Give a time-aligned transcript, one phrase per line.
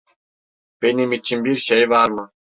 [0.81, 2.31] Benim için bir şey var mı?